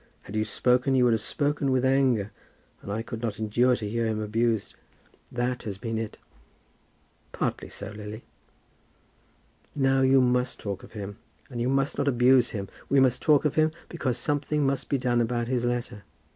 [0.23, 2.31] Had you spoken you would have spoken with anger,
[2.81, 4.73] and I could not endure to hear him abused.
[5.31, 6.17] That has been it."
[7.33, 8.23] "Partly so, Lily."
[9.75, 11.17] "Now you must talk of him,
[11.51, 12.67] and you must not abuse him.
[12.89, 16.01] We must talk of him, because something must be done about his letter.